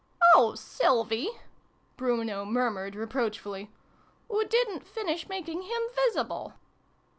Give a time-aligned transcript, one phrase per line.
[0.35, 1.29] ""Oh, Sylvie
[1.67, 3.69] /" Bruno murmured reproach fully."
[4.33, 6.55] Oo didn't finish making him visible